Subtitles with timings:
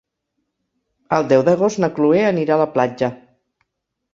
[1.17, 3.11] El deu d'agost na Cloè anirà a la platja.